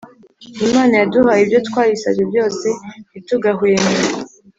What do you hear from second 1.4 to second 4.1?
ibyo twayisabye byose ntitugahweme